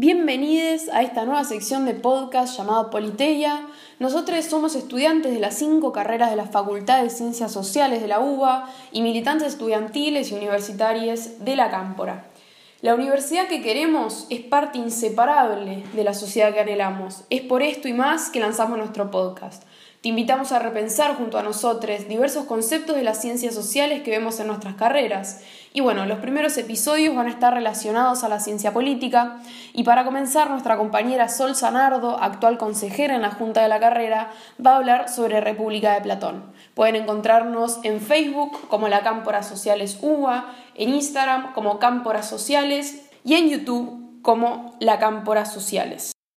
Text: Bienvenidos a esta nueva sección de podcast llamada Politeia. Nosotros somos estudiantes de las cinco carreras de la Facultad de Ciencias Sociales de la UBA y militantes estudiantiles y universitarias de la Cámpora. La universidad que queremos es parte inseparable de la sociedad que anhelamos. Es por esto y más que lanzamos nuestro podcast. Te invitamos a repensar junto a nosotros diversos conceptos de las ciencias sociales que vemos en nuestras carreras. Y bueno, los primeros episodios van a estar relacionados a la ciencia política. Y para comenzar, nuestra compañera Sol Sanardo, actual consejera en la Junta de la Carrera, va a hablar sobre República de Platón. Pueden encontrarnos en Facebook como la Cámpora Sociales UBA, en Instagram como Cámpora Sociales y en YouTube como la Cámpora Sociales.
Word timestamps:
Bienvenidos 0.00 0.88
a 0.92 1.02
esta 1.02 1.24
nueva 1.24 1.42
sección 1.42 1.84
de 1.84 1.92
podcast 1.92 2.56
llamada 2.56 2.88
Politeia. 2.88 3.66
Nosotros 3.98 4.44
somos 4.44 4.76
estudiantes 4.76 5.32
de 5.32 5.40
las 5.40 5.58
cinco 5.58 5.90
carreras 5.90 6.30
de 6.30 6.36
la 6.36 6.46
Facultad 6.46 7.02
de 7.02 7.10
Ciencias 7.10 7.50
Sociales 7.50 8.00
de 8.00 8.06
la 8.06 8.20
UBA 8.20 8.72
y 8.92 9.02
militantes 9.02 9.48
estudiantiles 9.48 10.30
y 10.30 10.36
universitarias 10.36 11.44
de 11.44 11.56
la 11.56 11.72
Cámpora. 11.72 12.28
La 12.80 12.94
universidad 12.94 13.48
que 13.48 13.60
queremos 13.60 14.28
es 14.30 14.38
parte 14.38 14.78
inseparable 14.78 15.82
de 15.92 16.04
la 16.04 16.14
sociedad 16.14 16.54
que 16.54 16.60
anhelamos. 16.60 17.24
Es 17.28 17.40
por 17.40 17.64
esto 17.64 17.88
y 17.88 17.92
más 17.92 18.30
que 18.30 18.38
lanzamos 18.38 18.78
nuestro 18.78 19.10
podcast. 19.10 19.64
Te 20.00 20.10
invitamos 20.10 20.52
a 20.52 20.60
repensar 20.60 21.16
junto 21.16 21.38
a 21.38 21.42
nosotros 21.42 22.06
diversos 22.06 22.44
conceptos 22.44 22.94
de 22.94 23.02
las 23.02 23.20
ciencias 23.20 23.52
sociales 23.52 24.04
que 24.04 24.12
vemos 24.12 24.38
en 24.38 24.46
nuestras 24.46 24.76
carreras. 24.76 25.40
Y 25.72 25.80
bueno, 25.80 26.06
los 26.06 26.20
primeros 26.20 26.56
episodios 26.56 27.16
van 27.16 27.26
a 27.26 27.30
estar 27.30 27.52
relacionados 27.52 28.22
a 28.22 28.28
la 28.28 28.38
ciencia 28.38 28.72
política. 28.72 29.40
Y 29.72 29.82
para 29.82 30.04
comenzar, 30.04 30.50
nuestra 30.50 30.76
compañera 30.76 31.28
Sol 31.28 31.56
Sanardo, 31.56 32.16
actual 32.22 32.58
consejera 32.58 33.16
en 33.16 33.22
la 33.22 33.32
Junta 33.32 33.60
de 33.60 33.68
la 33.68 33.80
Carrera, 33.80 34.30
va 34.64 34.74
a 34.74 34.76
hablar 34.76 35.08
sobre 35.08 35.40
República 35.40 35.94
de 35.94 36.02
Platón. 36.02 36.44
Pueden 36.74 36.94
encontrarnos 36.94 37.80
en 37.82 38.00
Facebook 38.00 38.68
como 38.68 38.86
la 38.86 39.00
Cámpora 39.00 39.42
Sociales 39.42 39.98
UBA, 40.00 40.54
en 40.76 40.90
Instagram 40.90 41.54
como 41.54 41.80
Cámpora 41.80 42.22
Sociales 42.22 43.10
y 43.24 43.34
en 43.34 43.48
YouTube 43.48 44.22
como 44.22 44.76
la 44.78 45.00
Cámpora 45.00 45.44
Sociales. 45.44 46.12